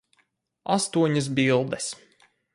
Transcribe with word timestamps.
Astoņas 0.75 1.29
bildes. 1.41 1.93